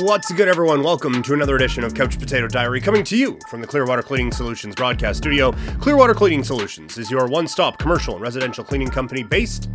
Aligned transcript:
What's 0.00 0.32
good, 0.32 0.48
everyone? 0.48 0.82
Welcome 0.82 1.22
to 1.22 1.34
another 1.34 1.54
edition 1.54 1.84
of 1.84 1.94
Couch 1.94 2.18
Potato 2.18 2.48
Diary, 2.48 2.80
coming 2.80 3.04
to 3.04 3.16
you 3.16 3.38
from 3.48 3.60
the 3.60 3.66
Clearwater 3.66 4.02
Cleaning 4.02 4.32
Solutions 4.32 4.74
broadcast 4.74 5.18
studio. 5.18 5.52
Clearwater 5.78 6.14
Cleaning 6.14 6.42
Solutions 6.42 6.98
is 6.98 7.12
your 7.12 7.28
one 7.28 7.46
stop 7.46 7.78
commercial 7.78 8.14
and 8.14 8.22
residential 8.22 8.64
cleaning 8.64 8.90
company 8.90 9.22
based 9.22 9.70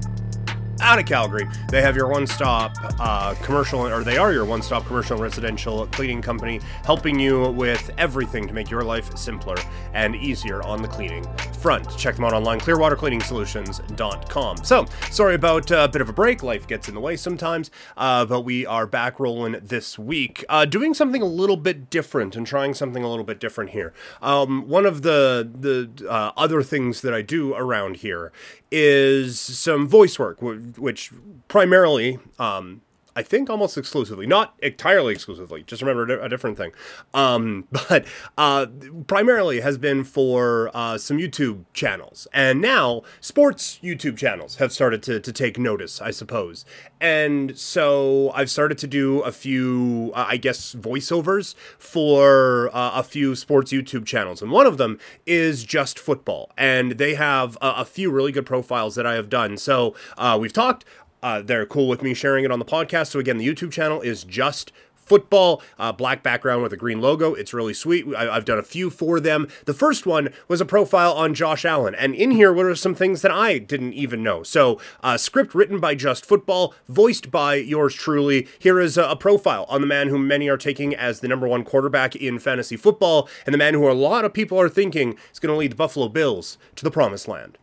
out 0.82 1.00
of 1.00 1.06
Calgary. 1.06 1.48
They 1.70 1.82
have 1.82 1.96
your 1.96 2.08
one 2.08 2.28
stop 2.28 2.76
uh, 3.00 3.36
commercial, 3.36 3.86
or 3.86 4.04
they 4.04 4.18
are 4.18 4.34
your 4.34 4.46
one 4.46 4.62
stop 4.62 4.86
commercial 4.86 5.16
and 5.16 5.24
residential 5.24 5.88
cleaning 5.88 6.22
company, 6.22 6.60
helping 6.84 7.20
you 7.20 7.52
with 7.52 7.90
everything 7.98 8.48
to 8.48 8.54
make 8.54 8.70
your 8.70 8.84
life 8.84 9.16
simpler 9.18 9.56
and 9.94 10.16
easier 10.16 10.62
on 10.64 10.82
the 10.82 10.88
cleaning 10.88 11.26
front. 11.60 11.98
Check 11.98 12.16
them 12.16 12.26
out 12.26 12.34
online, 12.34 12.60
clearwatercleaningsolutions.com. 12.60 14.58
So, 14.64 14.86
sorry 15.12 15.36
about 15.36 15.72
a 15.72 15.88
bit 15.88 16.02
of 16.02 16.10
a 16.10 16.14
break. 16.14 16.44
Life 16.44 16.68
gets 16.68 16.88
in 16.88 16.96
the 16.96 17.02
way 17.02 17.16
sometimes, 17.16 17.72
uh, 17.98 18.26
but 18.26 18.42
we 18.42 18.66
are 18.66 18.86
back 18.88 19.20
rolling 19.20 19.58
this 19.62 20.00
week, 20.00 20.46
uh, 20.50 20.66
doing 20.66 20.94
something 20.94 21.22
a 21.22 21.26
little 21.26 21.58
bit 21.58 21.90
different 21.90 22.36
and 22.36 22.46
trying 22.46 22.74
something 22.74 23.04
a 23.04 23.10
little 23.10 23.26
bit 23.26 23.40
different 23.40 23.72
here. 23.72 23.94
Um, 24.22 24.68
one 24.68 24.86
of 24.86 25.02
the 25.02 25.50
the 25.60 26.08
uh, 26.10 26.32
other 26.38 26.64
things 26.64 27.02
that 27.02 27.14
I 27.14 27.22
do 27.22 27.54
around 27.54 27.98
here 27.98 28.32
is 28.72 29.40
some 29.40 29.88
voice 29.88 30.20
work, 30.20 30.42
which 30.42 31.12
primarily 31.48 32.20
um, 32.38 32.82
I 33.20 33.22
think 33.22 33.50
almost 33.50 33.78
exclusively, 33.78 34.26
not 34.26 34.54
entirely 34.60 35.12
exclusively. 35.14 35.64
Just 35.64 35.82
remember 35.82 36.22
a 36.22 36.30
different 36.30 36.56
thing. 36.56 36.72
Um, 37.14 37.68
but 37.90 38.06
uh, 38.38 38.68
primarily 39.08 39.60
has 39.60 39.78
been 39.78 40.06
for 40.06 40.72
uh, 40.74 40.98
some 40.98 41.18
YouTube 41.18 41.66
channels, 41.74 42.30
and 42.34 42.62
now 42.62 43.02
sports 43.20 43.78
YouTube 43.84 44.16
channels 44.16 44.56
have 44.56 44.72
started 44.72 45.04
to 45.04 45.20
to 45.20 45.34
take 45.34 45.60
notice, 45.60 46.02
I 46.02 46.12
suppose. 46.12 46.64
And 47.02 47.58
so 47.58 48.32
I've 48.34 48.50
started 48.50 48.78
to 48.78 48.88
do 48.88 49.20
a 49.20 49.34
few, 49.34 50.14
uh, 50.16 50.26
I 50.30 50.38
guess, 50.38 50.74
voiceovers 50.74 51.56
for 51.78 52.70
uh, 52.74 52.92
a 52.96 53.04
few 53.04 53.36
sports 53.36 53.74
YouTube 53.74 54.06
channels, 54.06 54.42
and 54.42 54.50
one 54.50 54.66
of 54.66 54.78
them 54.78 54.98
is 55.26 55.66
just 55.66 56.00
football, 56.00 56.52
and 56.58 56.94
they 56.94 57.16
have 57.16 57.58
a, 57.58 57.82
a 57.82 57.86
few 57.86 58.12
really 58.12 58.32
good 58.32 58.46
profiles 58.46 58.96
that 58.96 59.06
I 59.06 59.16
have 59.16 59.30
done. 59.30 59.58
So 59.58 59.94
uh, 60.18 60.38
we've 60.40 60.54
talked 60.54 60.86
uh, 61.22 61.42
they're 61.42 61.66
cool 61.66 61.88
with 61.88 62.02
me 62.02 62.14
sharing 62.14 62.46
it 62.46 62.52
on 62.52 62.60
the 62.60 62.66
podcast. 62.66 63.08
So 63.08 63.20
again, 63.20 63.38
the 63.38 63.48
YouTube 63.48 63.72
channel 63.72 64.02
is 64.02 64.24
just 64.24 64.72
football, 65.10 65.62
uh, 65.80 65.92
black 65.92 66.22
background 66.22 66.62
with 66.62 66.72
a 66.72 66.78
green 66.78 67.02
logo. 67.02 67.34
It's 67.34 67.52
really 67.52 67.74
sweet. 67.74 68.06
I, 68.16 68.32
have 68.32 68.46
done 68.46 68.60
a 68.60 68.64
few 68.64 68.92
for 68.92 69.20
them. 69.20 69.48
The 69.66 69.74
first 69.74 70.06
one 70.06 70.30
was 70.48 70.62
a 70.62 70.66
profile 70.66 71.14
on 71.14 71.34
Josh 71.34 71.66
Allen, 71.66 71.96
and 71.96 72.14
in 72.14 72.30
here 72.32 72.54
were 72.54 72.76
some 72.76 72.94
things 72.94 73.24
that 73.24 73.32
I 73.32 73.58
didn't 73.58 73.94
even 73.94 74.22
know. 74.22 74.44
So, 74.44 74.80
uh, 75.02 75.18
script 75.18 75.56
written 75.56 75.80
by 75.80 75.96
Just 75.96 76.26
Football, 76.26 76.76
voiced 76.88 77.32
by 77.32 77.56
yours 77.56 77.96
truly. 77.96 78.48
Here 78.60 78.80
is 78.80 78.98
a, 78.98 79.04
a 79.06 79.16
profile 79.16 79.66
on 79.68 79.82
the 79.82 79.88
man 79.88 80.10
whom 80.10 80.28
many 80.28 80.48
are 80.48 80.58
taking 80.58 80.96
as 80.96 81.22
the 81.22 81.28
number 81.28 81.48
one 81.48 81.64
quarterback 81.64 82.16
in 82.16 82.38
fantasy 82.38 82.78
football, 82.78 83.28
and 83.48 83.54
the 83.54 83.58
man 83.58 83.74
who 83.74 83.90
a 83.90 83.94
lot 83.94 84.26
of 84.26 84.34
people 84.34 84.60
are 84.62 84.70
thinking 84.70 85.18
is 85.34 85.40
going 85.40 85.52
to 85.52 85.58
lead 85.58 85.72
the 85.72 85.76
Buffalo 85.76 86.08
Bills 86.08 86.60
to 86.76 86.84
the 86.84 86.92
promised 86.92 87.28
land. 87.28 87.58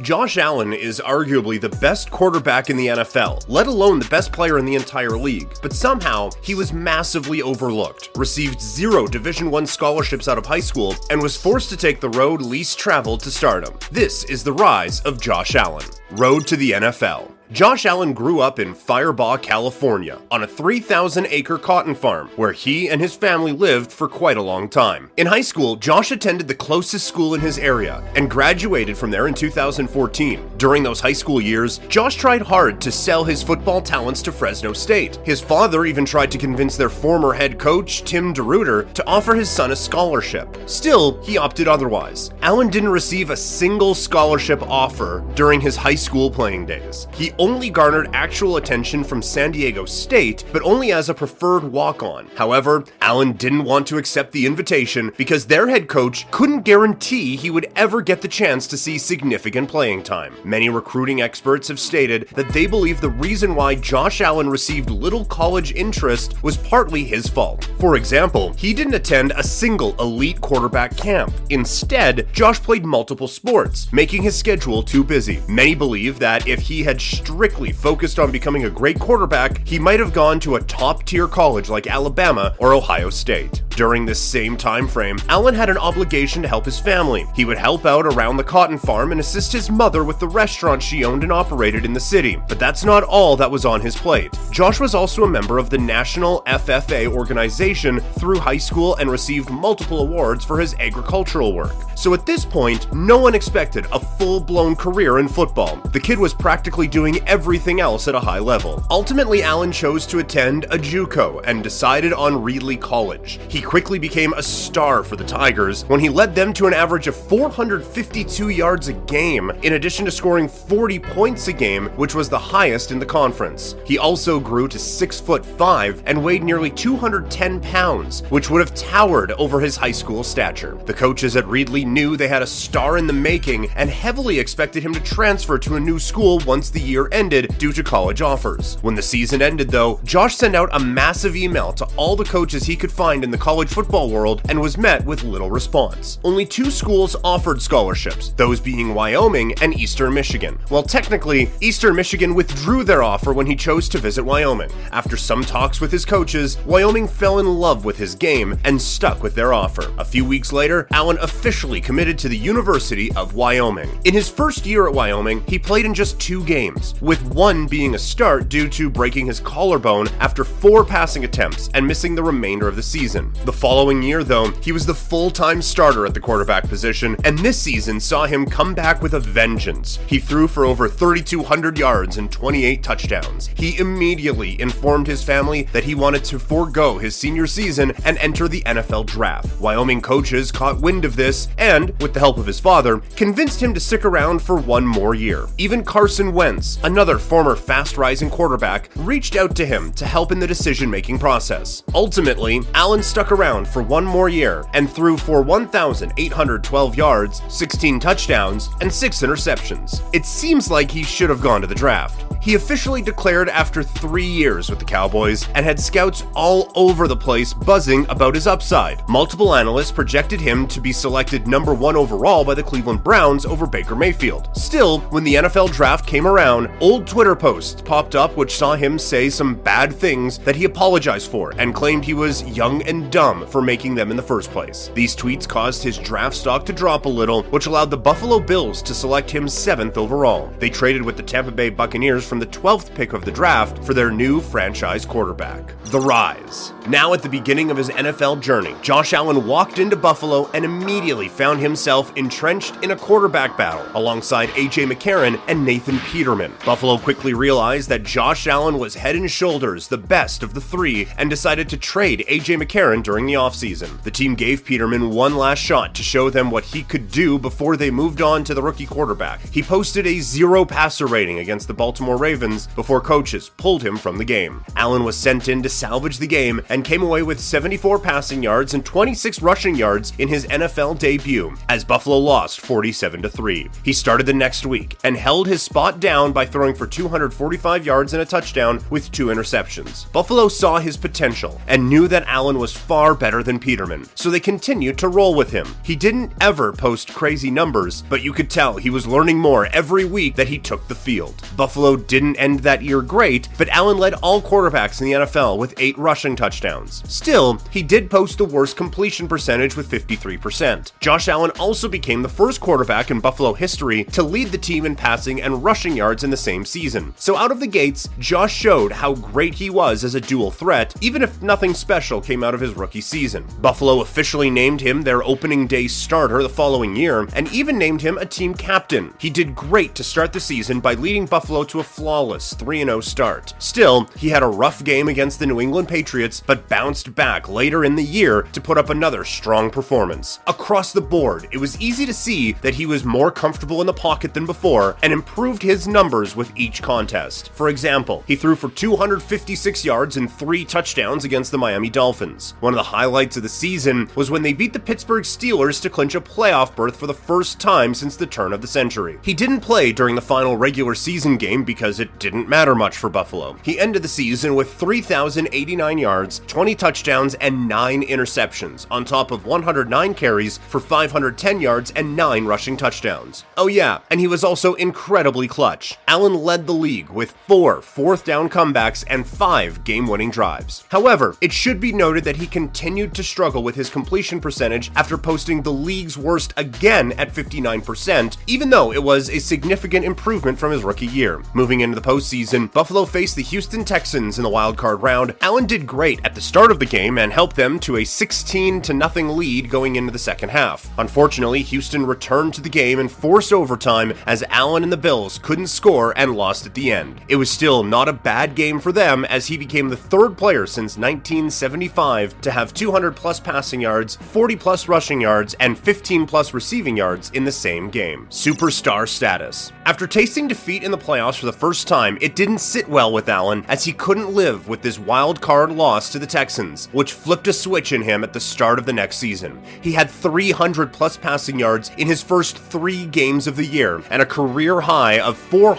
Josh 0.00 0.38
Allen 0.38 0.72
is 0.72 1.02
arguably 1.04 1.60
the 1.60 1.68
best 1.68 2.08
quarterback 2.10 2.70
in 2.70 2.76
the 2.76 2.86
NFL, 2.86 3.44
let 3.48 3.66
alone 3.66 3.98
the 3.98 4.08
best 4.08 4.30
player 4.32 4.58
in 4.58 4.64
the 4.64 4.76
entire 4.76 5.16
league, 5.16 5.52
but 5.60 5.72
somehow 5.72 6.30
he 6.40 6.54
was 6.54 6.72
massively 6.72 7.42
overlooked, 7.42 8.10
received 8.14 8.60
zero 8.60 9.08
Division 9.08 9.50
1 9.50 9.66
scholarships 9.66 10.28
out 10.28 10.38
of 10.38 10.46
high 10.46 10.60
school, 10.60 10.94
and 11.10 11.20
was 11.20 11.36
forced 11.36 11.68
to 11.70 11.76
take 11.76 12.00
the 12.00 12.10
road 12.10 12.40
least 12.40 12.78
traveled 12.78 13.20
to 13.22 13.30
stardom. 13.30 13.76
This 13.90 14.22
is 14.24 14.44
the 14.44 14.52
rise 14.52 15.00
of 15.00 15.20
Josh 15.20 15.56
Allen. 15.56 15.86
Road 16.12 16.46
to 16.46 16.56
the 16.56 16.72
NFL. 16.72 17.37
Josh 17.50 17.86
Allen 17.86 18.12
grew 18.12 18.40
up 18.40 18.58
in 18.58 18.74
Firebaugh, 18.74 19.40
California, 19.40 20.20
on 20.30 20.42
a 20.42 20.46
3,000 20.46 21.26
acre 21.30 21.56
cotton 21.56 21.94
farm 21.94 22.28
where 22.36 22.52
he 22.52 22.90
and 22.90 23.00
his 23.00 23.14
family 23.14 23.52
lived 23.52 23.90
for 23.90 24.06
quite 24.06 24.36
a 24.36 24.42
long 24.42 24.68
time. 24.68 25.10
In 25.16 25.26
high 25.26 25.40
school, 25.40 25.74
Josh 25.74 26.10
attended 26.10 26.46
the 26.46 26.54
closest 26.54 27.08
school 27.08 27.34
in 27.34 27.40
his 27.40 27.58
area 27.58 28.04
and 28.14 28.28
graduated 28.28 28.98
from 28.98 29.10
there 29.10 29.28
in 29.28 29.32
2014. 29.32 30.50
During 30.58 30.82
those 30.82 31.00
high 31.00 31.14
school 31.14 31.40
years, 31.40 31.78
Josh 31.88 32.16
tried 32.16 32.42
hard 32.42 32.82
to 32.82 32.92
sell 32.92 33.24
his 33.24 33.42
football 33.42 33.80
talents 33.80 34.20
to 34.22 34.32
Fresno 34.32 34.74
State. 34.74 35.18
His 35.24 35.40
father 35.40 35.86
even 35.86 36.04
tried 36.04 36.30
to 36.32 36.38
convince 36.38 36.76
their 36.76 36.90
former 36.90 37.32
head 37.32 37.58
coach, 37.58 38.02
Tim 38.02 38.34
DeRuyter, 38.34 38.92
to 38.92 39.06
offer 39.06 39.34
his 39.34 39.48
son 39.48 39.72
a 39.72 39.76
scholarship. 39.76 40.54
Still, 40.66 41.18
he 41.22 41.38
opted 41.38 41.66
otherwise. 41.66 42.30
Allen 42.42 42.68
didn't 42.68 42.90
receive 42.90 43.30
a 43.30 43.36
single 43.38 43.94
scholarship 43.94 44.60
offer 44.64 45.24
during 45.34 45.62
his 45.62 45.76
high 45.76 45.94
school 45.94 46.30
playing 46.30 46.66
days. 46.66 47.08
He 47.14 47.32
only 47.38 47.70
garnered 47.70 48.10
actual 48.12 48.56
attention 48.56 49.04
from 49.04 49.22
San 49.22 49.52
Diego 49.52 49.84
State, 49.84 50.44
but 50.52 50.62
only 50.62 50.92
as 50.92 51.08
a 51.08 51.14
preferred 51.14 51.64
walk 51.64 52.02
on. 52.02 52.28
However, 52.36 52.84
Allen 53.00 53.32
didn't 53.32 53.64
want 53.64 53.86
to 53.88 53.98
accept 53.98 54.32
the 54.32 54.46
invitation 54.46 55.12
because 55.16 55.46
their 55.46 55.68
head 55.68 55.88
coach 55.88 56.30
couldn't 56.30 56.62
guarantee 56.62 57.36
he 57.36 57.50
would 57.50 57.70
ever 57.76 58.02
get 58.02 58.22
the 58.22 58.28
chance 58.28 58.66
to 58.66 58.76
see 58.76 58.98
significant 58.98 59.68
playing 59.68 60.02
time. 60.02 60.34
Many 60.44 60.68
recruiting 60.68 61.22
experts 61.22 61.68
have 61.68 61.80
stated 61.80 62.28
that 62.34 62.48
they 62.50 62.66
believe 62.66 63.00
the 63.00 63.10
reason 63.10 63.54
why 63.54 63.74
Josh 63.74 64.20
Allen 64.20 64.48
received 64.48 64.90
little 64.90 65.24
college 65.24 65.72
interest 65.72 66.42
was 66.42 66.56
partly 66.56 67.04
his 67.04 67.28
fault. 67.28 67.70
For 67.78 67.96
example, 67.96 68.52
he 68.54 68.74
didn't 68.74 68.94
attend 68.94 69.32
a 69.36 69.42
single 69.42 69.94
elite 70.00 70.40
quarterback 70.40 70.96
camp. 70.96 71.32
Instead, 71.50 72.26
Josh 72.32 72.60
played 72.60 72.84
multiple 72.84 73.28
sports, 73.28 73.92
making 73.92 74.22
his 74.22 74.36
schedule 74.36 74.82
too 74.82 75.04
busy. 75.04 75.40
Many 75.48 75.74
believe 75.74 76.18
that 76.18 76.46
if 76.48 76.60
he 76.60 76.82
had 76.82 77.00
strictly 77.28 77.72
focused 77.72 78.18
on 78.18 78.32
becoming 78.32 78.64
a 78.64 78.70
great 78.70 78.98
quarterback, 78.98 79.60
he 79.68 79.78
might 79.78 80.00
have 80.00 80.14
gone 80.14 80.40
to 80.40 80.54
a 80.54 80.62
top 80.62 81.04
tier 81.04 81.28
college 81.28 81.68
like 81.68 81.86
Alabama 81.86 82.54
or 82.58 82.72
Ohio 82.72 83.10
State. 83.10 83.62
During 83.76 84.06
this 84.06 84.20
same 84.20 84.56
time 84.56 84.88
frame, 84.88 85.18
Allen 85.28 85.54
had 85.54 85.70
an 85.70 85.76
obligation 85.76 86.42
to 86.42 86.48
help 86.48 86.64
his 86.64 86.80
family. 86.80 87.26
He 87.36 87.44
would 87.44 87.58
help 87.58 87.86
out 87.86 88.06
around 88.06 88.36
the 88.36 88.42
cotton 88.42 88.76
farm 88.76 89.12
and 89.12 89.20
assist 89.20 89.52
his 89.52 89.70
mother 89.70 90.02
with 90.02 90.18
the 90.18 90.26
restaurant 90.26 90.82
she 90.82 91.04
owned 91.04 91.22
and 91.22 91.30
operated 91.30 91.84
in 91.84 91.92
the 91.92 92.00
city. 92.00 92.38
But 92.48 92.58
that's 92.58 92.82
not 92.82 93.04
all 93.04 93.36
that 93.36 93.50
was 93.50 93.64
on 93.64 93.80
his 93.80 93.94
plate. 93.94 94.36
Josh 94.50 94.80
was 94.80 94.96
also 94.96 95.22
a 95.22 95.28
member 95.28 95.58
of 95.58 95.70
the 95.70 95.78
National 95.78 96.42
FFA 96.46 97.06
organization 97.06 98.00
through 98.18 98.40
high 98.40 98.56
school 98.56 98.96
and 98.96 99.08
received 99.08 99.48
multiple 99.48 100.00
awards 100.00 100.44
for 100.44 100.58
his 100.58 100.74
agricultural 100.80 101.52
work. 101.52 101.76
So 101.94 102.14
at 102.14 102.26
this 102.26 102.44
point, 102.44 102.92
no 102.92 103.18
one 103.18 103.34
expected 103.36 103.86
a 103.92 104.00
full 104.00 104.40
blown 104.40 104.74
career 104.74 105.20
in 105.20 105.28
football. 105.28 105.76
The 105.92 106.00
kid 106.00 106.18
was 106.18 106.34
practically 106.34 106.88
doing 106.88 107.17
everything 107.26 107.80
else 107.80 108.08
at 108.08 108.14
a 108.14 108.20
high 108.20 108.38
level. 108.38 108.84
Ultimately, 108.90 109.42
Allen 109.42 109.72
chose 109.72 110.06
to 110.06 110.18
attend 110.18 110.64
a 110.64 110.78
JUCO 110.78 111.42
and 111.44 111.62
decided 111.62 112.12
on 112.12 112.34
Reedley 112.34 112.80
College. 112.80 113.38
He 113.48 113.60
quickly 113.60 113.98
became 113.98 114.32
a 114.32 114.42
star 114.42 115.02
for 115.02 115.16
the 115.16 115.24
Tigers 115.24 115.84
when 115.84 116.00
he 116.00 116.08
led 116.08 116.34
them 116.34 116.52
to 116.54 116.66
an 116.66 116.74
average 116.74 117.06
of 117.06 117.16
452 117.16 118.48
yards 118.50 118.88
a 118.88 118.92
game, 118.92 119.50
in 119.62 119.74
addition 119.74 120.04
to 120.04 120.10
scoring 120.10 120.48
40 120.48 120.98
points 120.98 121.48
a 121.48 121.52
game, 121.52 121.88
which 121.96 122.14
was 122.14 122.28
the 122.28 122.38
highest 122.38 122.90
in 122.90 122.98
the 122.98 123.06
conference. 123.06 123.74
He 123.84 123.98
also 123.98 124.40
grew 124.40 124.68
to 124.68 124.78
6 124.78 125.20
foot 125.20 125.44
5 125.44 126.02
and 126.06 126.22
weighed 126.22 126.42
nearly 126.42 126.70
210 126.70 127.60
pounds, 127.60 128.22
which 128.30 128.50
would 128.50 128.60
have 128.60 128.74
towered 128.74 129.32
over 129.32 129.60
his 129.60 129.76
high 129.76 129.92
school 129.92 130.22
stature. 130.22 130.78
The 130.86 130.94
coaches 130.94 131.36
at 131.36 131.44
Reedley 131.44 131.86
knew 131.86 132.16
they 132.16 132.28
had 132.28 132.42
a 132.42 132.46
star 132.46 132.98
in 132.98 133.06
the 133.06 133.12
making 133.12 133.70
and 133.76 133.90
heavily 133.90 134.38
expected 134.38 134.82
him 134.82 134.94
to 134.94 135.00
transfer 135.00 135.58
to 135.58 135.76
a 135.76 135.80
new 135.80 135.98
school 135.98 136.40
once 136.46 136.70
the 136.70 136.80
year 136.80 137.07
ended 137.12 137.56
due 137.58 137.72
to 137.72 137.82
college 137.82 138.22
offers. 138.22 138.76
When 138.82 138.94
the 138.94 139.02
season 139.02 139.42
ended, 139.42 139.70
though, 139.70 140.00
Josh 140.04 140.36
sent 140.36 140.54
out 140.54 140.70
a 140.72 140.78
massive 140.78 141.36
email 141.36 141.72
to 141.74 141.86
all 141.96 142.16
the 142.16 142.24
coaches 142.24 142.64
he 142.64 142.76
could 142.76 142.92
find 142.92 143.24
in 143.24 143.30
the 143.30 143.38
college 143.38 143.68
football 143.68 144.10
world 144.10 144.42
and 144.48 144.60
was 144.60 144.78
met 144.78 145.04
with 145.04 145.24
little 145.24 145.50
response. 145.50 146.18
Only 146.24 146.46
two 146.46 146.70
schools 146.70 147.16
offered 147.24 147.62
scholarships, 147.62 148.30
those 148.30 148.60
being 148.60 148.94
Wyoming 148.94 149.54
and 149.62 149.74
Eastern 149.74 150.14
Michigan. 150.14 150.58
While 150.68 150.82
technically, 150.82 151.50
Eastern 151.60 151.96
Michigan 151.96 152.34
withdrew 152.34 152.84
their 152.84 153.02
offer 153.02 153.32
when 153.32 153.46
he 153.46 153.56
chose 153.56 153.88
to 153.90 153.98
visit 153.98 154.24
Wyoming. 154.24 154.70
After 154.92 155.16
some 155.16 155.44
talks 155.44 155.80
with 155.80 155.92
his 155.92 156.04
coaches, 156.04 156.58
Wyoming 156.64 157.08
fell 157.08 157.38
in 157.38 157.46
love 157.46 157.84
with 157.84 157.96
his 157.96 158.14
game 158.14 158.58
and 158.64 158.80
stuck 158.80 159.22
with 159.22 159.34
their 159.34 159.52
offer. 159.52 159.92
A 159.98 160.04
few 160.04 160.24
weeks 160.24 160.52
later, 160.52 160.86
Allen 160.92 161.18
officially 161.20 161.80
committed 161.80 162.18
to 162.18 162.28
the 162.28 162.36
University 162.36 163.12
of 163.12 163.34
Wyoming. 163.34 163.90
In 164.04 164.14
his 164.14 164.28
first 164.28 164.66
year 164.66 164.86
at 164.86 164.94
Wyoming, 164.94 165.42
he 165.46 165.58
played 165.58 165.84
in 165.84 165.94
just 165.94 166.18
two 166.20 166.44
games, 166.44 166.94
with 167.00 167.22
one 167.34 167.66
being 167.66 167.94
a 167.94 167.98
start 167.98 168.48
due 168.48 168.68
to 168.68 168.90
breaking 168.90 169.26
his 169.26 169.40
collarbone 169.40 170.08
after 170.20 170.44
four 170.44 170.84
passing 170.84 171.24
attempts 171.24 171.68
and 171.74 171.86
missing 171.86 172.14
the 172.14 172.22
remainder 172.22 172.68
of 172.68 172.76
the 172.76 172.82
season. 172.82 173.32
The 173.44 173.52
following 173.52 174.02
year, 174.02 174.24
though, 174.24 174.50
he 174.62 174.72
was 174.72 174.86
the 174.86 174.94
full 174.94 175.30
time 175.30 175.62
starter 175.62 176.06
at 176.06 176.14
the 176.14 176.20
quarterback 176.20 176.68
position, 176.68 177.16
and 177.24 177.38
this 177.38 177.60
season 177.60 178.00
saw 178.00 178.26
him 178.26 178.46
come 178.46 178.74
back 178.74 179.02
with 179.02 179.14
a 179.14 179.20
vengeance. 179.20 179.98
He 180.06 180.18
threw 180.18 180.48
for 180.48 180.64
over 180.64 180.88
3,200 180.88 181.78
yards 181.78 182.18
and 182.18 182.30
28 182.30 182.82
touchdowns. 182.82 183.48
He 183.56 183.78
immediately 183.78 184.60
informed 184.60 185.06
his 185.06 185.22
family 185.22 185.62
that 185.72 185.84
he 185.84 185.94
wanted 185.94 186.24
to 186.24 186.38
forego 186.38 186.98
his 186.98 187.14
senior 187.14 187.46
season 187.46 187.92
and 188.04 188.18
enter 188.18 188.48
the 188.48 188.62
NFL 188.62 189.06
draft. 189.06 189.60
Wyoming 189.60 190.00
coaches 190.00 190.52
caught 190.52 190.80
wind 190.80 191.04
of 191.04 191.16
this 191.16 191.48
and, 191.58 191.98
with 192.00 192.14
the 192.14 192.20
help 192.20 192.38
of 192.38 192.46
his 192.46 192.60
father, 192.60 192.98
convinced 193.16 193.62
him 193.62 193.74
to 193.74 193.80
stick 193.80 194.04
around 194.04 194.40
for 194.40 194.56
one 194.56 194.86
more 194.86 195.14
year. 195.14 195.46
Even 195.58 195.84
Carson 195.84 196.32
Wentz, 196.32 196.77
another 196.84 197.18
former 197.18 197.56
fast 197.56 197.96
rising 197.96 198.30
quarterback, 198.30 198.90
reached 198.96 199.36
out 199.36 199.54
to 199.56 199.66
him 199.66 199.92
to 199.92 200.06
help 200.06 200.32
in 200.32 200.38
the 200.38 200.46
decision 200.46 200.90
making 200.90 201.18
process. 201.18 201.82
Ultimately, 201.94 202.60
Allen 202.74 203.02
stuck 203.02 203.32
around 203.32 203.66
for 203.68 203.82
one 203.82 204.04
more 204.04 204.28
year 204.28 204.64
and 204.74 204.90
threw 204.90 205.16
for 205.16 205.42
1,812 205.42 206.96
yards, 206.96 207.42
16 207.48 208.00
touchdowns, 208.00 208.68
and 208.80 208.92
6 208.92 209.22
interceptions. 209.22 210.02
It 210.12 210.24
seems 210.24 210.70
like 210.70 210.90
he 210.90 211.02
should 211.02 211.30
have 211.30 211.40
gone 211.40 211.60
to 211.60 211.66
the 211.66 211.74
draft. 211.74 212.24
He 212.40 212.54
officially 212.54 213.02
declared 213.02 213.48
after 213.48 213.82
three 213.82 214.24
years 214.24 214.70
with 214.70 214.78
the 214.78 214.84
Cowboys 214.84 215.46
and 215.54 215.66
had 215.66 215.78
scouts 215.78 216.24
all 216.34 216.70
over 216.76 217.08
the 217.08 217.16
place 217.16 217.52
buzzing 217.52 218.06
about 218.08 218.34
his 218.34 218.46
upside. 218.46 219.06
Multiple 219.08 219.54
analysts 219.54 219.92
projected 219.92 220.40
him 220.40 220.66
to 220.68 220.80
be 220.80 220.92
selected 220.92 221.46
number 221.48 221.74
one 221.74 221.96
overall 221.96 222.44
by 222.44 222.54
the 222.54 222.62
Cleveland 222.62 223.02
Browns 223.02 223.44
over 223.44 223.66
Baker 223.66 223.96
Mayfield. 223.96 224.48
Still, 224.56 225.00
when 225.10 225.24
the 225.24 225.34
NFL 225.34 225.72
draft 225.72 226.06
came 226.06 226.26
around, 226.26 226.67
old 226.80 227.06
Twitter 227.06 227.34
posts 227.34 227.82
popped 227.82 228.14
up 228.14 228.36
which 228.36 228.56
saw 228.56 228.74
him 228.74 228.98
say 228.98 229.28
some 229.28 229.54
bad 229.54 229.94
things 229.94 230.38
that 230.38 230.56
he 230.56 230.64
apologized 230.64 231.30
for 231.30 231.52
and 231.58 231.74
claimed 231.74 232.04
he 232.04 232.14
was 232.14 232.42
young 232.56 232.82
and 232.82 233.10
dumb 233.10 233.46
for 233.46 233.60
making 233.60 233.94
them 233.94 234.10
in 234.10 234.16
the 234.16 234.22
first 234.22 234.50
place. 234.50 234.90
These 234.94 235.16
tweets 235.16 235.48
caused 235.48 235.82
his 235.82 235.98
draft 235.98 236.36
stock 236.36 236.64
to 236.66 236.72
drop 236.72 237.04
a 237.04 237.08
little, 237.08 237.42
which 237.44 237.66
allowed 237.66 237.90
the 237.90 237.96
Buffalo 237.96 238.38
Bills 238.40 238.82
to 238.82 238.94
select 238.94 239.30
him 239.30 239.48
seventh 239.48 239.98
overall. 239.98 240.52
They 240.58 240.70
traded 240.70 241.02
with 241.02 241.16
the 241.16 241.22
Tampa 241.22 241.50
Bay 241.50 241.70
Buccaneers 241.70 242.26
from 242.26 242.38
the 242.38 242.46
12th 242.46 242.94
pick 242.94 243.12
of 243.12 243.24
the 243.24 243.32
draft 243.32 243.84
for 243.84 243.94
their 243.94 244.10
new 244.10 244.40
franchise 244.40 245.04
quarterback. 245.04 245.74
The 245.86 246.00
Rise. 246.00 246.72
Now 246.86 247.12
at 247.14 247.22
the 247.22 247.28
beginning 247.28 247.70
of 247.70 247.76
his 247.76 247.88
NFL 247.90 248.40
journey, 248.40 248.74
Josh 248.82 249.12
Allen 249.12 249.46
walked 249.46 249.78
into 249.78 249.96
Buffalo 249.96 250.50
and 250.54 250.64
immediately 250.64 251.28
found 251.28 251.60
himself 251.60 252.12
entrenched 252.16 252.76
in 252.82 252.90
a 252.90 252.96
quarterback 252.96 253.56
battle 253.56 253.86
alongside 253.94 254.48
AJ 254.50 254.90
McCarron 254.92 255.40
and 255.48 255.64
Nathan 255.64 255.98
Peterman. 256.00 256.52
Buffalo 256.64 256.98
quickly 256.98 257.32
realized 257.34 257.88
that 257.88 258.02
Josh 258.02 258.46
Allen 258.46 258.78
was 258.78 258.94
head 258.94 259.16
and 259.16 259.30
shoulders 259.30 259.88
the 259.88 259.96
best 259.96 260.42
of 260.42 260.54
the 260.54 260.60
three 260.60 261.08
and 261.16 261.30
decided 261.30 261.68
to 261.68 261.76
trade 261.76 262.24
AJ 262.28 262.62
McCarron 262.62 263.02
during 263.02 263.26
the 263.26 263.34
offseason. 263.34 264.02
The 264.02 264.10
team 264.10 264.34
gave 264.34 264.64
Peterman 264.64 265.10
one 265.10 265.36
last 265.36 265.60
shot 265.60 265.94
to 265.94 266.02
show 266.02 266.28
them 266.30 266.50
what 266.50 266.64
he 266.64 266.82
could 266.82 267.10
do 267.10 267.38
before 267.38 267.76
they 267.76 267.90
moved 267.90 268.20
on 268.20 268.44
to 268.44 268.54
the 268.54 268.62
rookie 268.62 268.86
quarterback. 268.86 269.40
He 269.50 269.62
posted 269.62 270.06
a 270.06 270.18
zero 270.20 270.64
passer 270.64 271.06
rating 271.06 271.38
against 271.38 271.68
the 271.68 271.74
Baltimore 271.74 272.18
Ravens 272.18 272.66
before 272.68 273.00
coaches 273.00 273.50
pulled 273.56 273.82
him 273.82 273.96
from 273.96 274.18
the 274.18 274.24
game. 274.24 274.64
Allen 274.76 275.04
was 275.04 275.16
sent 275.16 275.48
in 275.48 275.62
to 275.62 275.68
salvage 275.68 276.18
the 276.18 276.26
game 276.26 276.60
and 276.68 276.84
came 276.84 277.02
away 277.02 277.22
with 277.22 277.40
74 277.40 277.98
passing 277.98 278.42
yards 278.42 278.74
and 278.74 278.84
26 278.84 279.40
rushing 279.40 279.74
yards 279.74 280.12
in 280.18 280.28
his 280.28 280.46
NFL 280.46 280.98
debut 280.98 281.54
as 281.68 281.84
Buffalo 281.84 282.18
lost 282.18 282.60
47 282.60 283.22
3. 283.22 283.70
He 283.84 283.92
started 283.92 284.26
the 284.26 284.32
next 284.34 284.66
week 284.66 284.98
and 285.04 285.16
held 285.16 285.46
his 285.46 285.62
spot 285.62 286.00
down 286.00 286.32
by 286.32 286.47
throwing 286.48 286.74
for 286.74 286.86
245 286.86 287.86
yards 287.86 288.12
and 288.12 288.22
a 288.22 288.26
touchdown 288.26 288.82
with 288.90 289.10
two 289.12 289.26
interceptions. 289.26 290.10
Buffalo 290.12 290.48
saw 290.48 290.78
his 290.78 290.96
potential 290.96 291.60
and 291.66 291.88
knew 291.88 292.08
that 292.08 292.24
Allen 292.26 292.58
was 292.58 292.76
far 292.76 293.14
better 293.14 293.42
than 293.42 293.58
Peterman, 293.58 294.08
so 294.14 294.30
they 294.30 294.40
continued 294.40 294.98
to 294.98 295.08
roll 295.08 295.34
with 295.34 295.50
him. 295.50 295.66
He 295.82 295.96
didn't 295.96 296.32
ever 296.40 296.72
post 296.72 297.14
crazy 297.14 297.50
numbers, 297.50 298.02
but 298.08 298.22
you 298.22 298.32
could 298.32 298.50
tell 298.50 298.76
he 298.76 298.90
was 298.90 299.06
learning 299.06 299.38
more 299.38 299.66
every 299.66 300.04
week 300.04 300.34
that 300.36 300.48
he 300.48 300.58
took 300.58 300.86
the 300.88 300.94
field. 300.94 301.42
Buffalo 301.56 301.96
didn't 301.96 302.36
end 302.36 302.60
that 302.60 302.82
year 302.82 303.02
great, 303.02 303.48
but 303.58 303.68
Allen 303.68 303.98
led 303.98 304.14
all 304.14 304.40
quarterbacks 304.40 305.00
in 305.00 305.06
the 305.06 305.26
NFL 305.26 305.58
with 305.58 305.74
eight 305.78 305.96
rushing 305.98 306.36
touchdowns. 306.36 307.02
Still, 307.12 307.60
he 307.70 307.82
did 307.82 308.10
post 308.10 308.38
the 308.38 308.44
worst 308.44 308.76
completion 308.76 309.28
percentage 309.28 309.76
with 309.76 309.90
53%. 309.90 310.92
Josh 311.00 311.28
Allen 311.28 311.50
also 311.58 311.88
became 311.88 312.22
the 312.22 312.28
first 312.28 312.60
quarterback 312.60 313.10
in 313.10 313.20
Buffalo 313.20 313.52
history 313.52 314.04
to 314.04 314.22
lead 314.22 314.48
the 314.48 314.58
team 314.58 314.86
in 314.86 314.96
passing 314.96 315.42
and 315.42 315.62
rushing 315.62 315.96
yards 315.96 316.24
in 316.24 316.30
the 316.30 316.36
same 316.38 316.64
season. 316.64 317.12
So 317.16 317.36
out 317.36 317.50
of 317.50 317.60
the 317.60 317.66
gates, 317.66 318.08
Josh 318.18 318.54
showed 318.54 318.92
how 318.92 319.14
great 319.14 319.54
he 319.54 319.68
was 319.68 320.04
as 320.04 320.14
a 320.14 320.20
dual 320.20 320.50
threat, 320.50 320.94
even 321.00 321.22
if 321.22 321.42
nothing 321.42 321.74
special 321.74 322.20
came 322.20 322.42
out 322.42 322.54
of 322.54 322.60
his 322.60 322.76
rookie 322.76 323.00
season. 323.00 323.44
Buffalo 323.60 324.00
officially 324.00 324.50
named 324.50 324.80
him 324.80 325.02
their 325.02 325.22
opening 325.22 325.66
day 325.66 325.86
starter 325.88 326.42
the 326.42 326.48
following 326.48 326.96
year, 326.96 327.28
and 327.34 327.52
even 327.52 327.76
named 327.78 328.00
him 328.00 328.18
a 328.18 328.26
team 328.26 328.54
captain. 328.54 329.12
He 329.18 329.30
did 329.30 329.54
great 329.54 329.94
to 329.96 330.04
start 330.04 330.32
the 330.32 330.40
season 330.40 330.80
by 330.80 330.94
leading 330.94 331.26
Buffalo 331.26 331.64
to 331.64 331.80
a 331.80 331.84
flawless 331.84 332.54
3 332.54 332.84
0 332.84 333.00
start. 333.00 333.54
Still, 333.58 334.04
he 334.16 334.28
had 334.28 334.42
a 334.42 334.46
rough 334.46 334.84
game 334.84 335.08
against 335.08 335.38
the 335.38 335.46
New 335.46 335.60
England 335.60 335.88
Patriots, 335.88 336.42
but 336.46 336.68
bounced 336.68 337.14
back 337.14 337.48
later 337.48 337.84
in 337.84 337.94
the 337.94 338.02
year 338.02 338.42
to 338.52 338.60
put 338.60 338.78
up 338.78 338.90
another 338.90 339.24
strong 339.24 339.70
performance. 339.70 340.40
Across 340.46 340.92
the 340.92 341.00
board, 341.00 341.48
it 341.50 341.58
was 341.58 341.80
easy 341.80 342.06
to 342.06 342.14
see 342.14 342.52
that 342.52 342.74
he 342.74 342.86
was 342.86 343.04
more 343.04 343.30
comfortable 343.30 343.80
in 343.80 343.86
the 343.86 343.92
pocket 343.92 344.34
than 344.34 344.46
before 344.46 344.96
and 345.02 345.12
improved 345.12 345.62
his 345.62 345.88
numbers 345.88 346.27
with 346.36 346.52
each 346.56 346.82
contest. 346.82 347.50
For 347.52 347.68
example, 347.68 348.24
he 348.26 348.36
threw 348.36 348.56
for 348.56 348.68
256 348.68 349.84
yards 349.84 350.16
and 350.16 350.30
three 350.30 350.64
touchdowns 350.64 351.24
against 351.24 351.50
the 351.50 351.58
Miami 351.58 351.90
Dolphins. 351.90 352.54
One 352.60 352.72
of 352.72 352.78
the 352.78 352.82
highlights 352.82 353.36
of 353.36 353.42
the 353.42 353.48
season 353.48 354.10
was 354.14 354.30
when 354.30 354.42
they 354.42 354.52
beat 354.52 354.72
the 354.72 354.78
Pittsburgh 354.78 355.24
Steelers 355.24 355.80
to 355.82 355.90
clinch 355.90 356.14
a 356.14 356.20
playoff 356.20 356.74
berth 356.74 356.96
for 356.96 357.06
the 357.06 357.14
first 357.14 357.60
time 357.60 357.94
since 357.94 358.16
the 358.16 358.26
turn 358.26 358.52
of 358.52 358.60
the 358.60 358.66
century. 358.66 359.18
He 359.22 359.34
didn't 359.34 359.60
play 359.60 359.92
during 359.92 360.14
the 360.14 360.20
final 360.20 360.56
regular 360.56 360.94
season 360.94 361.36
game 361.36 361.64
because 361.64 362.00
it 362.00 362.18
didn't 362.18 362.48
matter 362.48 362.74
much 362.74 362.96
for 362.96 363.08
Buffalo. 363.08 363.56
He 363.62 363.78
ended 363.78 364.02
the 364.02 364.08
season 364.08 364.54
with 364.54 364.72
3,089 364.74 365.98
yards, 365.98 366.40
20 366.46 366.74
touchdowns, 366.74 367.34
and 367.34 367.68
9 367.68 368.02
interceptions, 368.02 368.86
on 368.90 369.04
top 369.04 369.30
of 369.30 369.46
109 369.46 370.14
carries 370.14 370.58
for 370.58 370.80
510 370.80 371.60
yards 371.60 371.92
and 371.92 372.16
9 372.16 372.44
rushing 372.44 372.76
touchdowns. 372.76 373.44
Oh, 373.56 373.66
yeah, 373.66 373.98
and 374.10 374.20
he 374.20 374.26
was 374.26 374.44
also 374.44 374.74
incredibly 374.74 375.48
clutch. 375.48 375.98
Allen 376.18 376.34
led 376.34 376.66
the 376.66 376.74
league 376.74 377.10
with 377.10 377.30
four 377.46 377.80
fourth 377.80 378.24
down 378.24 378.48
comebacks 378.48 379.04
and 379.06 379.24
five 379.24 379.84
game 379.84 380.08
winning 380.08 380.32
drives. 380.32 380.84
However, 380.88 381.36
it 381.40 381.52
should 381.52 381.78
be 381.78 381.92
noted 381.92 382.24
that 382.24 382.38
he 382.38 382.48
continued 382.48 383.14
to 383.14 383.22
struggle 383.22 383.62
with 383.62 383.76
his 383.76 383.88
completion 383.88 384.40
percentage 384.40 384.90
after 384.96 385.16
posting 385.16 385.62
the 385.62 385.72
league's 385.72 386.18
worst 386.18 386.52
again 386.56 387.12
at 387.12 387.32
59%, 387.32 388.36
even 388.48 388.68
though 388.68 388.92
it 388.92 389.00
was 389.00 389.30
a 389.30 389.38
significant 389.38 390.04
improvement 390.04 390.58
from 390.58 390.72
his 390.72 390.82
rookie 390.82 391.06
year. 391.06 391.40
Moving 391.54 391.82
into 391.82 391.94
the 391.94 392.10
postseason, 392.10 392.72
Buffalo 392.72 393.04
faced 393.04 393.36
the 393.36 393.42
Houston 393.44 393.84
Texans 393.84 394.38
in 394.40 394.42
the 394.42 394.50
wild 394.50 394.76
card 394.76 395.00
round. 395.02 395.36
Allen 395.40 395.66
did 395.66 395.86
great 395.86 396.18
at 396.24 396.34
the 396.34 396.40
start 396.40 396.72
of 396.72 396.80
the 396.80 396.84
game 396.84 397.18
and 397.18 397.32
helped 397.32 397.54
them 397.54 397.78
to 397.78 397.98
a 397.98 398.04
16 398.04 398.82
to 398.82 398.92
nothing 398.92 399.28
lead 399.28 399.70
going 399.70 399.94
into 399.94 400.10
the 400.10 400.18
second 400.18 400.48
half. 400.48 400.90
Unfortunately, 400.98 401.62
Houston 401.62 402.04
returned 402.04 402.54
to 402.54 402.60
the 402.60 402.68
game 402.68 402.98
and 402.98 403.08
forced 403.08 403.52
overtime 403.52 404.12
as 404.26 404.42
Allen 404.50 404.82
and 404.82 404.90
the 404.90 404.96
Bills 404.96 405.38
couldn't 405.38 405.68
score 405.68 406.07
and 406.16 406.34
lost 406.34 406.66
at 406.66 406.74
the 406.74 406.92
end. 406.92 407.20
It 407.28 407.36
was 407.36 407.50
still 407.50 407.82
not 407.82 408.08
a 408.08 408.12
bad 408.12 408.54
game 408.54 408.80
for 408.80 408.92
them 408.92 409.24
as 409.24 409.46
he 409.46 409.56
became 409.56 409.88
the 409.88 409.96
third 409.96 410.36
player 410.36 410.66
since 410.66 410.96
1975 410.96 412.40
to 412.40 412.50
have 412.50 412.74
200 412.74 413.14
plus 413.16 413.40
passing 413.40 413.80
yards, 413.80 414.16
40 414.16 414.56
plus 414.56 414.88
rushing 414.88 415.20
yards, 415.20 415.54
and 415.60 415.78
15 415.78 416.26
plus 416.26 416.54
receiving 416.54 416.96
yards 416.96 417.30
in 417.30 417.44
the 417.44 417.52
same 417.52 417.90
game. 417.90 418.26
Superstar 418.30 419.08
status. 419.08 419.72
After 419.84 420.06
tasting 420.06 420.48
defeat 420.48 420.82
in 420.82 420.90
the 420.90 420.98
playoffs 420.98 421.38
for 421.38 421.46
the 421.46 421.52
first 421.52 421.88
time, 421.88 422.18
it 422.20 422.36
didn't 422.36 422.58
sit 422.58 422.88
well 422.88 423.12
with 423.12 423.28
Allen 423.28 423.64
as 423.68 423.84
he 423.84 423.92
couldn't 423.92 424.34
live 424.34 424.68
with 424.68 424.82
this 424.82 424.98
wild 424.98 425.40
card 425.40 425.70
loss 425.72 426.10
to 426.12 426.18
the 426.18 426.26
Texans, 426.26 426.88
which 426.92 427.12
flipped 427.12 427.48
a 427.48 427.52
switch 427.52 427.92
in 427.92 428.02
him 428.02 428.22
at 428.22 428.32
the 428.32 428.40
start 428.40 428.78
of 428.78 428.86
the 428.86 428.92
next 428.92 429.16
season. 429.16 429.60
He 429.80 429.92
had 429.92 430.10
300 430.10 430.92
plus 430.92 431.16
passing 431.16 431.58
yards 431.58 431.90
in 431.96 432.06
his 432.06 432.22
first 432.22 432.58
three 432.58 433.06
games 433.06 433.46
of 433.46 433.56
the 433.56 433.66
year 433.66 434.02
and 434.10 434.20
a 434.20 434.26
career 434.26 434.80
high 434.80 435.18
of 435.20 435.38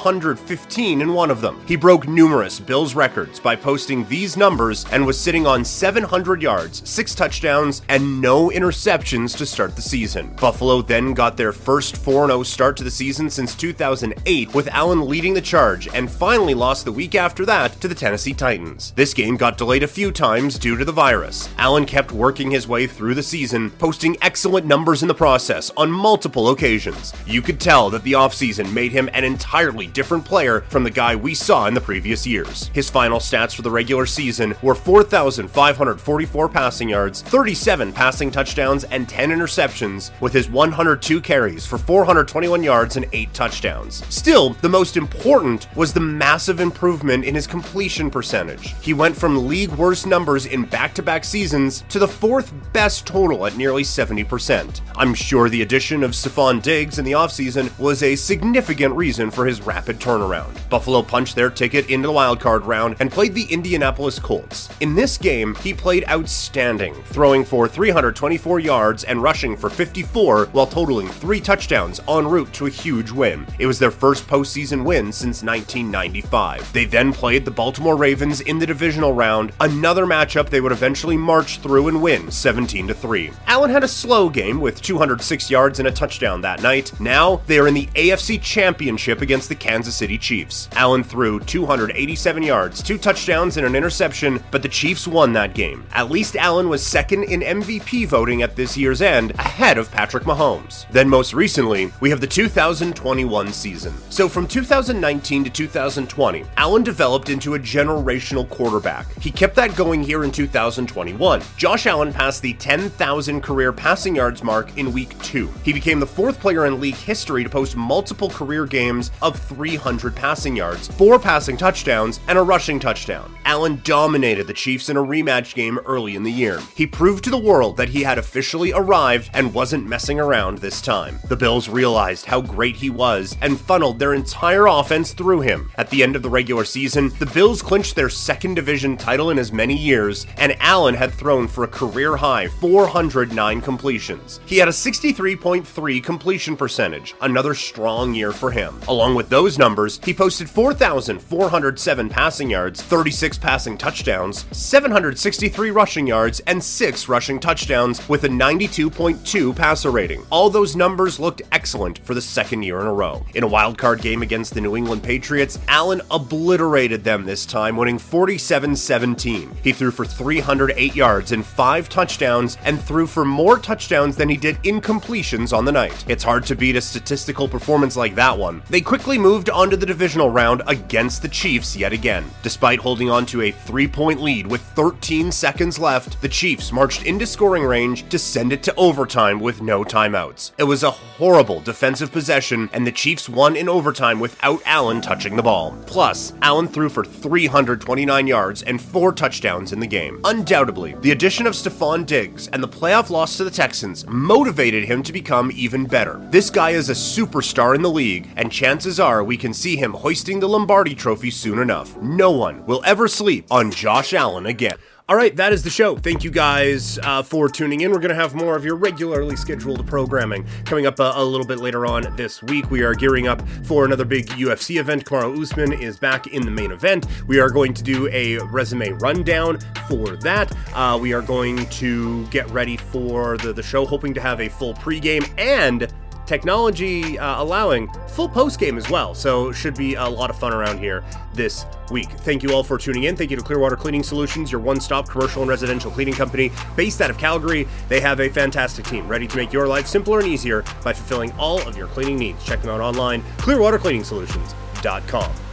415 0.10 1.02
in 1.02 1.14
one 1.14 1.30
of 1.30 1.40
them. 1.40 1.62
He 1.68 1.76
broke 1.76 2.08
numerous 2.08 2.60
Bills 2.60 2.96
records 2.96 3.40
by 3.40 3.56
posting 3.56 4.08
these 4.08 4.36
numbers 4.36 4.84
and 4.92 5.06
was 5.06 5.20
sitting 5.20 5.46
on 5.46 5.64
700 5.64 6.42
yards, 6.42 6.82
six 6.90 7.14
touchdowns, 7.14 7.84
and 7.90 8.20
no 8.20 8.50
interceptions 8.50 9.38
to 9.38 9.46
start 9.46 9.76
the 9.76 9.84
season. 9.84 10.36
Buffalo 10.42 10.82
then 10.82 11.14
got 11.14 11.38
their 11.38 11.52
first 11.52 11.96
4 11.96 12.26
0 12.26 12.42
start 12.42 12.76
to 12.78 12.84
the 12.84 12.90
season 12.90 13.30
since 13.30 13.54
2008, 13.54 14.52
with 14.56 14.68
Allen 14.70 15.08
leading 15.08 15.36
the 15.36 15.42
charge, 15.42 15.88
and 15.94 16.10
finally 16.10 16.56
lost 16.56 16.86
the 16.86 16.92
week 16.92 17.14
after 17.14 17.46
that 17.46 17.80
to 17.80 17.88
the 17.88 17.94
Tennessee 17.94 18.34
Titans. 18.34 18.94
This 18.96 19.14
game 19.14 19.38
got 19.38 19.60
delayed 19.60 19.84
a 19.84 19.88
few 19.88 20.12
times 20.12 20.58
due 20.58 20.76
to 20.76 20.86
the 20.86 20.92
virus. 20.92 21.50
Allen 21.60 21.86
kept 21.86 22.12
working 22.12 22.50
his 22.50 22.68
way 22.68 22.88
through 22.88 23.14
the 23.14 23.22
season, 23.22 23.70
posting 23.70 24.18
excellent 24.24 24.66
numbers 24.66 25.04
in 25.04 25.08
the 25.08 25.14
process 25.14 25.70
on 25.78 25.92
multiple 25.92 26.50
occasions. 26.50 27.14
You 27.28 27.44
could 27.44 27.60
tell 27.60 27.92
that 27.92 28.02
the 28.02 28.14
offseason 28.14 28.74
made 28.74 28.92
him 28.92 29.08
an 29.14 29.24
entirely 29.24 29.86
different 29.86 29.99
player 30.04 30.62
from 30.70 30.84
the 30.84 30.90
guy 30.90 31.16
we 31.16 31.34
saw 31.34 31.68
in 31.68 31.74
the 31.74 31.82
previous 31.82 32.26
years. 32.26 32.70
His 32.74 32.90
final 32.90 33.20
stats 33.20 33.56
for 33.56 33.62
the 33.62 33.72
regular 33.72 34.06
season 34.06 34.56
were 34.62 34.76
4,544 34.76 36.50
passing 36.50 36.90
yards, 36.90 37.22
37 37.22 37.94
passing 37.94 38.32
touchdowns, 38.32 38.84
and 38.86 39.08
10 39.08 39.30
interceptions, 39.30 40.12
with 40.22 40.34
his 40.34 40.50
102 40.50 41.22
carries 41.22 41.66
for 41.66 41.78
421 41.78 42.64
yards 42.64 42.96
and 42.96 43.06
8 43.12 43.34
touchdowns. 43.34 44.06
Still, 44.14 44.52
the 44.62 44.70
most 44.70 44.98
important 44.98 45.68
was 45.76 45.94
the 45.94 46.00
massive 46.00 46.60
improvement 46.60 47.26
in 47.26 47.36
his 47.36 47.48
completion 47.48 48.10
percentage. 48.10 48.76
He 48.82 48.94
went 48.94 49.16
from 49.16 49.48
league 49.48 49.72
worst 49.72 50.06
numbers 50.06 50.46
in 50.46 50.66
back 50.66 50.94
to 50.96 51.04
back 51.04 51.24
seasons 51.24 51.84
to 51.90 52.00
the 52.00 52.08
fourth 52.08 52.54
best 52.74 53.06
total 53.06 53.46
at 53.46 53.58
nearly 53.58 53.84
70%. 53.84 54.82
I'm 54.96 55.14
sure 55.14 55.50
the 55.50 55.62
addition 55.62 56.04
of 56.04 56.12
Stefon 56.12 56.62
Diggs 56.62 57.00
in 57.00 57.06
the 57.06 57.14
offseason 57.14 57.78
was 57.80 58.04
a 58.04 58.16
significant 58.16 58.96
reason 58.96 59.32
for 59.32 59.46
his 59.46 59.62
rapid 59.62 59.89
turnaround. 59.94 60.70
Buffalo 60.70 61.02
punched 61.02 61.36
their 61.36 61.50
ticket 61.50 61.90
into 61.90 62.08
the 62.08 62.14
wildcard 62.14 62.66
round 62.66 62.96
and 63.00 63.12
played 63.12 63.34
the 63.34 63.46
Indianapolis 63.46 64.20
Colts. 64.20 64.70
In 64.80 64.96
this 64.96 65.18
game, 65.18 65.56
he 65.56 65.74
played 65.74 66.08
outstanding, 66.10 66.94
throwing 67.06 67.46
for 67.46 67.68
324 67.68 68.60
yards 68.60 69.04
and 69.04 69.24
rushing 69.24 69.56
for 69.56 69.70
54 69.70 70.48
while 70.48 70.68
totaling 70.68 71.08
three 71.08 71.40
touchdowns 71.40 72.00
en 72.08 72.28
route 72.28 72.52
to 72.54 72.66
a 72.66 72.70
huge 72.70 73.12
win. 73.12 73.46
It 73.60 73.66
was 73.66 73.80
their 73.80 73.92
first 73.92 74.28
postseason 74.28 74.84
win 74.84 75.12
since 75.12 75.44
1995. 75.44 76.72
They 76.74 76.86
then 76.86 77.14
played 77.14 77.46
the 77.46 77.52
Baltimore 77.52 77.96
Ravens 77.96 78.42
in 78.42 78.60
the 78.60 78.68
divisional 78.68 79.14
round, 79.14 79.54
another 79.60 80.06
matchup 80.06 80.50
they 80.50 80.62
would 80.62 80.72
eventually 80.72 81.18
march 81.18 81.60
through 81.60 81.88
and 81.88 82.02
win 82.02 82.30
17 82.30 82.88
3. 82.88 83.32
Allen 83.48 83.72
had 83.72 83.84
a 83.84 83.88
slow 83.88 84.30
game 84.30 84.60
with 84.60 84.82
206 84.82 85.50
yards 85.50 85.80
and 85.80 85.88
a 85.88 85.92
touchdown 85.92 86.42
that 86.42 86.62
night. 86.62 86.98
Now 87.00 87.42
they 87.48 87.60
are 87.60 87.68
in 87.68 87.74
the 87.74 87.88
AFC 87.88 88.42
Championship 88.42 89.22
against 89.22 89.50
the 89.50 89.56
Kansas 89.56 89.79
City 89.86 90.18
Chiefs. 90.18 90.70
Allen 90.74 91.04
threw 91.04 91.40
287 91.40 92.44
yards, 92.44 92.84
two 92.84 92.98
touchdowns, 92.98 93.58
and 93.58 93.66
an 93.66 93.76
interception, 93.76 94.44
but 94.52 94.62
the 94.62 94.70
Chiefs 94.70 95.08
won 95.08 95.34
that 95.34 95.54
game. 95.54 95.86
At 95.92 96.12
least 96.12 96.36
Allen 96.36 96.70
was 96.70 96.86
second 96.86 97.24
in 97.24 97.42
MVP 97.42 98.08
voting 98.08 98.42
at 98.42 98.56
this 98.56 98.78
year's 98.78 99.02
end, 99.02 99.32
ahead 99.32 99.78
of 99.78 99.92
Patrick 99.92 100.24
Mahomes. 100.24 100.90
Then, 100.92 101.10
most 101.10 101.34
recently, 101.34 101.92
we 102.00 102.10
have 102.10 102.22
the 102.22 102.28
2021 102.28 103.54
season. 103.54 103.94
So, 104.10 104.28
from 104.28 104.48
2019 104.48 105.44
to 105.44 105.50
2020, 105.50 106.46
Allen 106.58 106.84
developed 106.84 107.30
into 107.30 107.56
a 107.56 107.60
generational 107.60 108.50
quarterback. 108.50 109.12
He 109.20 109.32
kept 109.32 109.56
that 109.56 109.76
going 109.76 110.04
here 110.04 110.24
in 110.24 110.32
2021. 110.32 111.42
Josh 111.58 111.86
Allen 111.86 112.14
passed 112.14 112.42
the 112.42 112.54
10,000 112.54 113.42
career 113.42 113.72
passing 113.72 114.16
yards 114.16 114.44
mark 114.44 114.78
in 114.78 114.94
week 114.94 115.18
two. 115.22 115.50
He 115.64 115.74
became 115.74 116.00
the 116.00 116.08
fourth 116.08 116.40
player 116.40 116.66
in 116.66 116.80
league 116.80 116.96
history 116.96 117.44
to 117.44 117.50
post 117.50 117.76
multiple 117.76 118.30
career 118.30 118.66
games 118.66 119.12
of 119.22 119.40
300 119.70 120.16
passing 120.16 120.56
yards, 120.56 120.88
four 120.88 121.20
passing 121.20 121.56
touchdowns, 121.56 122.20
and 122.28 122.40
a 122.40 122.42
rushing 122.42 122.80
touchdown. 122.80 123.32
Allen 123.46 123.80
dominated 123.84 124.48
the 124.48 124.54
Chiefs 124.54 124.90
in 124.90 124.98
a 124.98 125.04
rematch 125.04 125.54
game 125.54 125.78
early 125.86 126.16
in 126.16 126.24
the 126.24 126.32
year. 126.32 126.60
He 126.76 126.88
proved 126.88 127.24
to 127.26 127.30
the 127.30 127.38
world 127.38 127.78
that 127.78 127.90
he 127.90 128.02
had 128.02 128.18
officially 128.18 128.74
arrived 128.74 129.30
and 129.32 129.54
wasn't 129.54 129.88
messing 129.88 130.20
around 130.20 130.58
this 130.58 130.82
time. 130.82 131.20
The 131.28 131.36
Bills 131.36 131.70
realized 131.70 132.26
how 132.26 132.42
great 132.42 132.78
he 132.78 132.90
was 132.90 133.38
and 133.42 133.60
funneled 133.60 134.00
their 134.00 134.16
entire 134.16 134.66
offense 134.66 135.14
through 135.14 135.42
him. 135.42 135.72
At 135.76 135.92
the 135.92 136.02
end 136.02 136.16
of 136.16 136.24
the 136.24 136.30
regular 136.32 136.66
season, 136.66 137.12
the 137.20 137.28
Bills 137.28 137.62
clinched 137.62 137.96
their 137.96 138.10
second 138.10 138.56
division 138.56 138.98
title 138.98 139.30
in 139.30 139.38
as 139.38 139.52
many 139.52 139.78
years, 139.78 140.26
and 140.38 140.58
Allen 140.60 140.96
had 140.96 141.14
thrown 141.14 141.48
for 141.48 141.64
a 141.64 141.68
career 141.68 142.18
high 142.18 142.48
409 142.48 143.62
completions. 143.62 144.40
He 144.48 144.58
had 144.58 144.68
a 144.68 144.72
63.3 144.72 146.04
completion 146.04 146.58
percentage, 146.58 147.14
another 147.22 147.54
strong 147.54 148.16
year 148.16 148.32
for 148.32 148.50
him. 148.50 148.80
Along 148.88 149.14
with 149.14 149.30
those 149.30 149.59
numbers, 149.60 150.00
he 150.04 150.14
posted 150.16 150.50
4,407 150.50 152.10
passing 152.10 152.50
yards, 152.50 152.82
36 152.82 153.38
passing 153.38 153.78
touchdowns, 153.78 154.46
763 154.52 155.70
rushing 155.70 156.08
yards, 156.08 156.40
and 156.48 156.64
6 156.64 157.08
rushing 157.08 157.40
touchdowns 157.40 158.10
with 158.10 158.24
a 158.24 158.30
92.2 158.30 159.56
passer 159.56 159.92
rating. 159.92 160.26
All 160.32 160.50
those 160.50 160.76
numbers 160.76 161.20
looked 161.20 161.44
excellent 161.52 162.00
for 162.00 162.16
the 162.16 162.22
second 162.22 162.64
year 162.64 162.80
in 162.80 162.88
a 162.88 162.94
row. 162.94 163.24
In 163.36 163.44
a 163.44 163.48
wild 163.48 163.78
card 163.78 164.02
game 164.02 164.24
against 164.24 164.56
the 164.56 164.62
New 164.62 164.76
England 164.76 165.04
Patriots, 165.04 165.60
Allen 165.68 166.02
obliterated 166.10 167.04
them 167.04 167.26
this 167.26 167.46
time, 167.46 167.78
winning 167.78 168.00
47 168.00 168.76
17. 168.76 169.52
He 169.64 169.74
threw 169.74 169.92
for 169.92 170.06
308 170.06 170.96
yards 170.96 171.32
and 171.32 171.46
5 171.46 171.90
touchdowns 171.90 172.58
and 172.64 172.82
threw 172.82 173.06
for 173.06 173.26
more 173.26 173.60
touchdowns 173.60 174.16
than 174.16 174.30
he 174.30 174.38
did 174.38 174.56
incompletions 174.64 175.56
on 175.56 175.66
the 175.66 175.72
night. 175.72 176.06
It's 176.08 176.24
hard 176.24 176.46
to 176.46 176.56
beat 176.56 176.78
a 176.78 176.82
statistical 176.82 177.48
performance 177.48 177.98
like 177.98 178.16
that 178.16 178.38
one. 178.38 178.64
They 178.70 178.82
quickly 178.82 179.18
moved 179.18 179.49
on 179.50 179.70
to 179.70 179.78
the 179.78 179.86
divisional 179.86 180.30
round 180.30 180.62
against 180.68 181.22
the 181.22 181.28
Chiefs 181.28 181.76
yet 181.76 181.94
again. 181.94 182.26
Despite 182.44 182.80
holding 182.80 183.10
on 183.10 183.26
to 183.28 183.42
a 183.42 183.52
three 183.52 183.88
point 183.88 184.22
lead 184.22 184.48
with 184.48 184.62
13 184.62 185.32
seconds 185.32 185.80
left, 185.80 186.22
the 186.22 186.30
Chiefs 186.30 186.72
marched 186.72 187.04
into 187.04 187.26
scoring 187.26 187.64
range 187.64 188.08
to 188.10 188.20
send 188.20 188.54
it 188.54 188.64
to 188.64 188.76
overtime 188.76 189.40
with 189.40 189.62
no 189.62 189.84
timeouts. 189.84 190.52
It 190.58 190.64
was 190.64 190.84
a 190.84 190.92
horrible 190.92 191.62
defensive 191.62 192.12
possession, 192.12 192.70
and 192.74 192.86
the 192.86 192.92
Chiefs 192.92 193.30
won 193.30 193.56
in 193.56 193.68
overtime 193.68 194.20
without 194.20 194.62
Allen 194.66 195.02
touching 195.02 195.36
the 195.36 195.44
ball. 195.44 195.78
Plus, 195.86 196.34
Allen 196.42 196.68
threw 196.68 196.90
for 196.90 197.04
329 197.04 198.28
yards 198.28 198.64
and 198.64 198.82
four 198.82 199.12
touchdowns 199.12 199.74
in 199.74 199.80
the 199.80 199.88
game. 199.88 200.20
Undoubtedly, 200.24 200.96
the 201.02 201.12
addition 201.12 201.48
of 201.48 201.54
Stefon 201.54 202.06
Diggs 202.06 202.48
and 202.50 202.62
the 202.62 202.68
playoff 202.68 203.10
loss 203.10 203.38
to 203.38 203.44
the 203.44 203.52
Texans 203.52 204.06
motivated 204.08 204.86
him 204.86 205.04
to 205.04 205.14
become 205.14 205.52
even 205.54 205.86
better. 205.86 206.20
This 206.30 206.50
guy 206.50 206.72
is 206.72 206.90
a 206.90 206.94
superstar 206.94 207.76
in 207.76 207.82
the 207.82 207.90
league, 207.90 208.30
and 208.36 208.52
chances 208.52 209.00
are 209.00 209.24
we 209.24 209.38
can 209.40 209.54
see 209.54 209.76
him 209.76 209.94
hoisting 209.94 210.40
the 210.40 210.48
Lombardi 210.48 210.94
trophy 210.94 211.32
soon 211.32 211.58
enough. 211.58 211.98
No 211.98 212.30
one 212.30 212.66
will 212.66 212.84
ever 212.86 213.08
sleep 213.08 213.48
on 213.50 213.72
Josh 213.72 214.14
Allen 214.14 214.46
again. 214.46 214.78
All 215.10 215.16
right, 215.16 215.36
that 215.38 215.52
is 215.52 215.64
the 215.64 215.72
show. 215.72 215.96
Thank 215.96 216.24
you 216.24 216.30
guys 216.30 217.00
uh, 217.00 217.24
for 217.24 217.50
tuning 217.50 217.82
in. 217.82 217.90
We're 217.90 217.98
going 217.98 218.10
to 218.10 218.16
have 218.16 218.36
more 218.36 218.56
of 218.56 218.64
your 218.64 218.76
regularly 218.76 219.36
scheduled 219.36 219.88
programming 219.88 220.46
coming 220.66 220.86
up 220.86 221.00
uh, 221.00 221.14
a 221.16 221.26
little 221.26 221.48
bit 221.48 221.58
later 221.58 221.88
on 221.88 222.16
this 222.16 222.44
week. 222.44 222.70
We 222.70 222.84
are 222.84 222.94
gearing 222.94 223.28
up 223.28 223.42
for 223.66 223.86
another 223.86 224.06
big 224.06 224.28
UFC 224.28 224.80
event. 224.80 225.06
Kamaru 225.06 225.42
Usman 225.42 225.74
is 225.74 225.98
back 225.98 226.28
in 226.28 226.44
the 226.44 226.52
main 226.52 226.72
event. 226.72 227.08
We 227.26 227.40
are 227.40 227.50
going 227.50 227.74
to 227.74 227.82
do 227.82 228.08
a 228.10 228.38
resume 228.52 228.90
rundown 228.90 229.58
for 229.88 230.16
that. 230.18 230.56
Uh, 230.76 231.00
we 231.02 231.12
are 231.14 231.24
going 231.24 231.68
to 231.70 232.28
get 232.28 232.48
ready 232.52 232.78
for 232.78 233.38
the, 233.38 233.52
the 233.52 233.64
show, 233.64 233.88
hoping 233.88 234.14
to 234.14 234.22
have 234.22 234.40
a 234.42 234.48
full 234.48 234.76
pregame 234.76 235.28
and 235.40 235.92
technology 236.30 237.18
uh, 237.18 237.42
allowing 237.42 237.92
full 238.10 238.30
post 238.30 238.60
game 238.60 238.78
as 238.78 238.88
well. 238.90 239.16
So 239.16 239.52
should 239.52 239.76
be 239.76 239.96
a 239.96 240.08
lot 240.08 240.30
of 240.30 240.38
fun 240.38 240.54
around 240.54 240.78
here 240.78 241.04
this 241.34 241.66
week. 241.92 242.10
Thank 242.10 242.44
you 242.44 242.54
all 242.54 242.64
for 242.64 242.78
tuning 242.78 243.06
in. 243.06 243.16
Thank 243.16 243.32
you 243.32 243.38
to 243.38 243.44
Clearwater 243.44 243.76
Cleaning 243.76 244.04
Solutions, 244.04 244.52
your 244.52 244.62
one-stop 244.62 245.10
commercial 245.10 245.42
and 245.42 245.50
residential 245.50 245.90
cleaning 245.90 246.14
company 246.14 246.52
based 246.76 247.02
out 247.02 247.10
of 247.10 247.18
Calgary. 247.18 247.68
They 247.88 248.00
have 248.00 248.20
a 248.20 248.30
fantastic 248.30 248.86
team 248.86 249.08
ready 249.08 249.28
to 249.28 249.36
make 249.36 249.52
your 249.52 249.68
life 249.68 249.88
simpler 249.88 250.20
and 250.20 250.28
easier 250.28 250.62
by 250.84 250.94
fulfilling 250.94 251.32
all 251.34 251.68
of 251.68 251.76
your 251.76 251.88
cleaning 251.88 252.18
needs. 252.18 252.46
Check 252.46 252.62
them 252.62 252.70
out 252.70 252.80
online, 252.80 253.24
clearwatercleaningsolutions.com. 253.40 255.49